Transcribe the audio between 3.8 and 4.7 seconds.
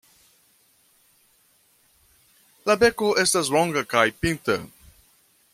kaj pinta.